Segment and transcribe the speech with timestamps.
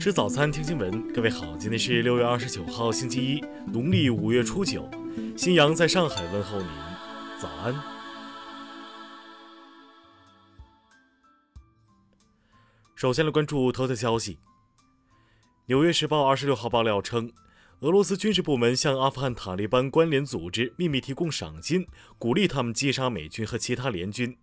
[0.00, 1.12] 吃早餐，听新闻。
[1.12, 4.88] 各位好，今天是六月二十九号，星期一，农历五月初九。
[5.36, 6.70] 新阳在上海问候您，
[7.38, 7.78] 早安。
[12.94, 14.36] 首先来关注头条消息。
[15.66, 17.30] 《纽约时报》二十六号爆料称，
[17.80, 21.86] 俄罗斯军事部门向阿富汗塔利班关联组织秘密提供赏金，
[22.18, 24.34] 鼓励他们击杀美军和其他联军。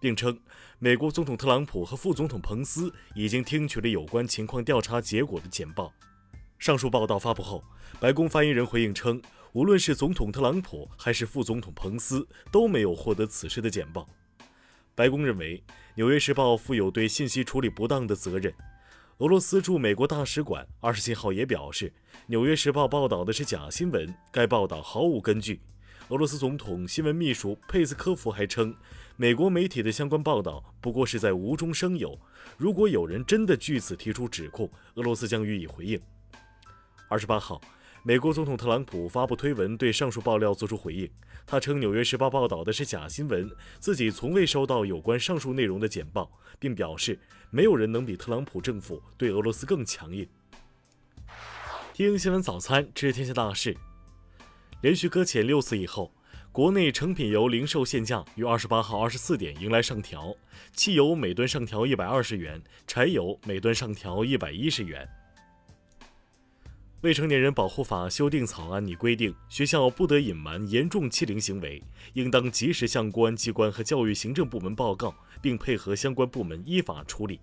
[0.00, 0.36] 并称，
[0.78, 5.92] 美国总统特朗普和副总统彭斯已经听取了有关情况调查结果的简报。
[6.58, 7.62] 上述报道发布后，
[8.00, 9.20] 白宫发言人回应称，
[9.52, 14.08] 无论是总统特朗普还是副总统彭斯都没有获得此事的简报。
[14.94, 15.58] 白宫认为，
[15.94, 18.52] 《纽约时报》负有对信息处理不当的责任。
[19.18, 21.90] 俄罗斯驻美国大使馆二十七号也表示，
[22.26, 25.60] 《纽约时报》报道的是假新闻，该报道毫无根据。
[26.08, 28.74] 俄罗斯总统新闻秘书佩斯科夫还称，
[29.20, 32.18] 美国媒体的相关报道不过是在无中生有。
[32.56, 36.00] 如果有人真的据此提出指控，俄罗斯将予以回应。
[37.06, 37.60] 二十八号，
[38.02, 41.06] 美国总统特朗普发布推文对上述爆料作出回应。
[41.46, 43.46] 他称《纽约时报》报道的是假新闻，
[43.78, 50.26] 自己从未收到有关上述内容的简报，并表示没有人能比特朗普政府对俄罗斯更强硬。
[51.92, 53.76] 听新闻早餐，知天下大事。
[54.80, 56.10] 连续搁浅六次以后，
[56.52, 60.34] 国内成品油零售限价于二十八号二十四点迎来上调，
[60.72, 65.08] 汽油每吨上调一百二十元，柴油每吨上调一百一十元。
[67.02, 71.80] 未成年人保护法修订草案拟规定，学校不得隐瞒严重欺凌行为，
[72.14, 77.38] 应当及时向公安机关和教育行政部门报告，并配合相关部门依法处理。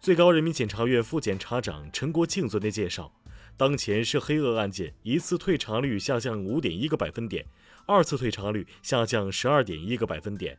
[0.00, 3.12] 最高人民检察院副检察长陈国庆昨天介绍。
[3.56, 7.46] 当前涉黑恶案件一次退查率下降五点一个百分点，
[7.86, 10.58] 二次退查率下降十二点一个百分点。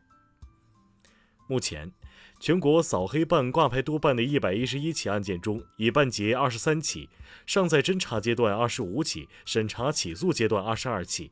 [1.46, 1.92] 目前，
[2.40, 7.10] 全国扫黑办挂牌督办的一百一十一起案件中，已办结二十三起，
[7.44, 11.30] 尚在侦查阶段二十五起，审查起诉阶段二十二起，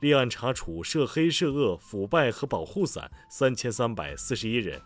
[0.00, 4.82] 立案查处涉黑涉恶、腐败和保护伞三千三百四十一人。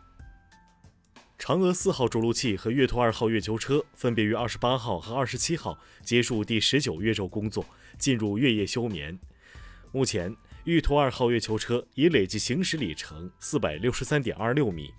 [1.39, 7.65] 嫦娥四号着陆器和月兔二号月球车分别于二十八号和二十七号结束第十九月昼工作，
[7.99, 9.17] 进入月夜休眠。
[9.93, 14.91] 目前，玉兔二号月球车已累计行驶里程四百六十三点二六米。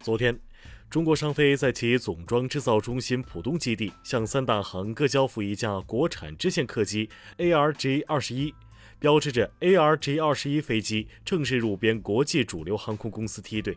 [0.00, 0.40] 昨天，
[0.88, 8.54] 中国商飞在其总装制造中心浦东基地向三大行各交付一架国产支线客机 ARJ 二十一，
[8.98, 13.76] 标志着 ARJ 二十一飞机正式入编国际主流航空公司梯队。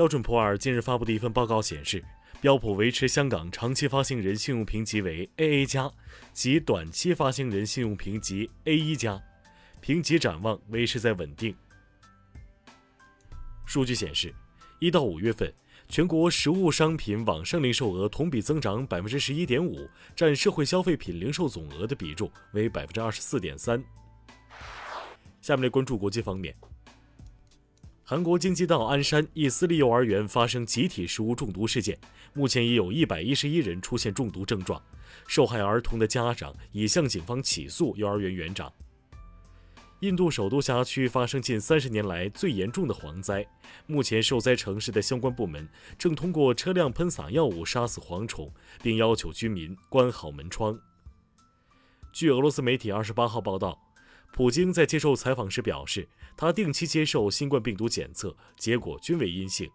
[0.00, 2.02] 标准普尔近日发布的一份报告显示，
[2.40, 5.92] 标普维持香港长期发行人信用评级为 AA 加，
[6.32, 9.22] 及短期发行人信用评级 A 一加，
[9.82, 11.54] 评级展望维持在稳定。
[13.66, 14.34] 数据显示，
[14.78, 15.52] 一到五月份，
[15.86, 23.84] 全国实物商品网上零售额同比增长百分之十一点五，占社会消费品零售总额的比重为百分之二十四点三。
[25.42, 26.56] 下面来关注国际方面。
[28.10, 31.96] 韩国京畿道鞍山一私立幼儿园发生集体食物中毒事件，
[32.32, 34.82] 目前已有一百一十一人出现中毒症状，
[35.28, 38.72] 受害儿童的家长已向警方起诉幼儿园园长。
[40.00, 43.46] 印度首都辖区发生近三十年来最严重的蝗灾，
[43.86, 50.76] 目前受灾城市的相关部门正通过车辆喷洒药物杀死蝗虫，并要求居民关好门窗。
[52.12, 53.80] 据俄罗斯媒体二十八号报道。
[54.32, 59.68] 普京在接受采访时表示，他定期接受新冠病毒检测，结果均为阴性。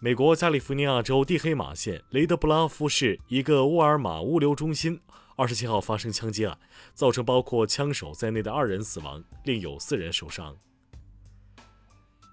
[0.00, 5.00] 美国加利福尼亚州蒂黑马县雷德布拉夫市一个沃尔玛物流中心，
[5.36, 6.58] 二十七号发生枪击案，
[6.92, 10.56] 造成包括枪手在内的二人死亡，另有四人受伤。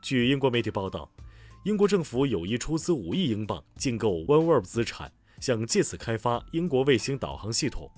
[0.01, 1.09] 据英国媒体报道，
[1.63, 7.90] 英国政府有意出资五亿英镑竞购 OneWeb 资产，想借此开发英国卫星导航系统。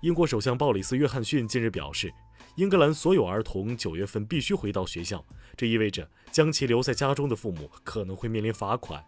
[0.00, 2.14] 英国首相鲍里斯·约翰逊近日表示，
[2.54, 5.24] 英格兰所有儿童九月份必须回到学校，
[5.56, 9.04] 这意味着将其留在家中的父母可能会面临罚款。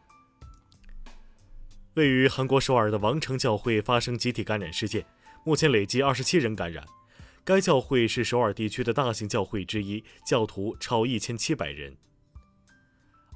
[1.94, 5.06] 位于韩国首尔的王城教会发生集体感染事件，
[5.44, 6.84] 目前累计二十七人感染。
[7.44, 11.96] 该教会是首尔地区的大型教会之一，教徒超一千七百人。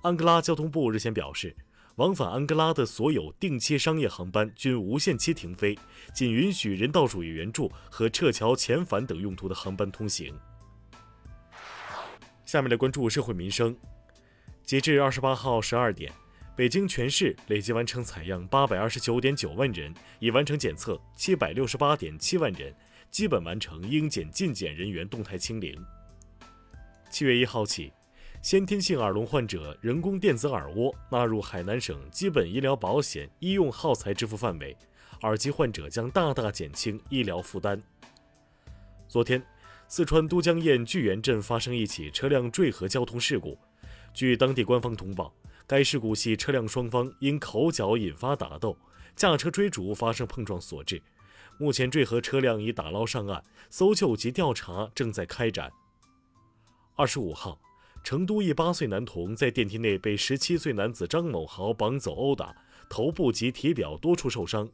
[0.03, 1.55] 安哥拉交通部日前表示。
[1.97, 5.79] 往返安哥拉的所有定期商业航班均无限期停飞，
[6.13, 10.35] 仅允许人道主义援助和撤侨遣返等用途的航班通行。
[12.45, 13.77] 下面来关注社会民生。
[14.65, 16.13] 截至二十八号十二点，
[16.57, 22.75] 北京全市累计完成采样八百二十九点九万人，已完成检测七百六十八点七万人，
[23.09, 25.81] 基本完成应检尽检人员动态清零。
[27.09, 27.93] 七月一号起。
[28.45, 34.77] 先天性耳聋患者人工电子耳蜗纳入海南省基本医疗保险医用耗材支付范围，
[35.23, 37.83] 耳机患者将大大减轻医疗负担。
[39.09, 39.43] 昨天，
[39.89, 43.57] 四川都江堰巨源镇发生一起车辆坠河交通事故，
[44.13, 45.33] 据当地官方通报，
[45.67, 48.77] 该事故系车辆双方因口角引发打斗，
[49.17, 51.01] 驾车追逐发生碰撞所致。
[51.57, 55.73] 目前坠河车辆已打捞上岸，搜救及调查正在开展。
[56.95, 57.59] 二十五号。
[58.05, 62.55] 成都一八岁男童在电梯内被十七岁男子张某豪绑走殴打，
[62.87, 64.69] 头部及体表多处受伤。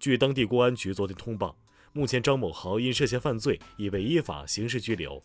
[0.00, 1.54] 据当地公安局昨天通报，
[1.92, 5.22] 目前张某豪因涉嫌犯罪已被依法刑事拘留。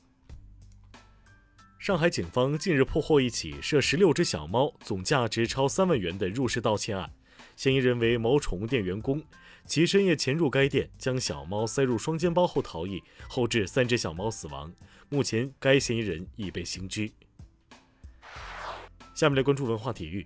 [1.80, 7.10] 上海警方近日破获一起涉十六只小猫、总价值超三万元的入室盗窃案，
[7.56, 9.24] 嫌疑人为某宠物店员工，
[9.66, 14.74] 其深夜潜入该店，将小猫塞入双肩包后逃逸，后致三只小猫死亡。
[15.08, 17.14] 目前该嫌疑人已被刑拘。
[19.18, 20.24] 下面来关注文化体育。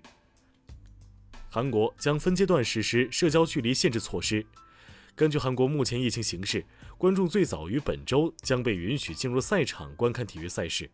[1.48, 4.44] 韩国将分阶段实施社交距离限制措施。
[5.14, 6.62] 根据韩国目前疫情形势，
[6.98, 10.90] 观众最早于本周将被允许进入赛场观看体育赛事。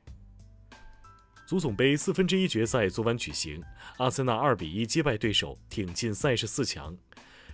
[1.44, 3.60] 足总杯四分之一决赛昨晚举行，
[3.96, 6.96] 阿森纳二比一击败对手，挺进赛事四强。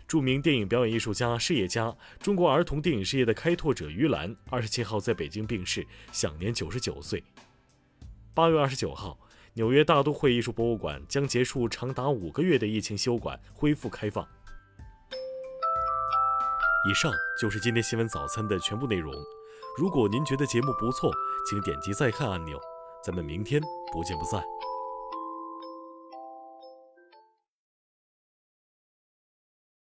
[0.07, 7.25] 著名电影表演艺术家、事业家、中国儿童电影事业的开拓者于兰，二十七号在北京病逝，享年九十九岁。
[8.35, 9.19] 八月二十九号。
[9.57, 14.27] 纽约大都会艺术博物馆将结束长达五个月的疫情休馆，恢复开放。
[16.91, 19.15] 以上就是今天新闻早餐的全部内容。
[19.79, 21.13] 如果您觉得节目不错，
[21.49, 22.61] 请点击再看按钮。
[23.05, 23.63] 咱们明天
[23.93, 24.43] 不见不散。